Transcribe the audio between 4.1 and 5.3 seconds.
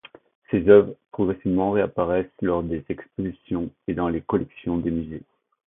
collections des musées.